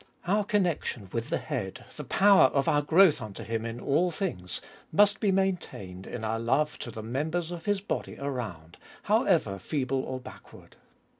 Our 0.25 0.43
connection 0.43 1.09
with 1.13 1.29
the 1.29 1.37
head, 1.37 1.85
the 1.95 2.03
power 2.03 2.45
of 2.47 2.67
our 2.67 2.81
growth 2.81 3.21
unto 3.21 3.43
Him 3.43 3.67
in 3.67 3.79
all 3.79 4.09
things, 4.09 4.59
must 4.91 5.19
be 5.19 5.31
maintained 5.31 6.07
in 6.07 6.23
our 6.23 6.39
love 6.39 6.79
to 6.79 6.89
the 6.89 7.03
members 7.03 7.51
of 7.51 7.65
His 7.65 7.81
body 7.81 8.17
around, 8.17 8.77
however 9.03 9.59
feeble 9.59 10.01
or 10.01 10.19
backward. 10.19 10.75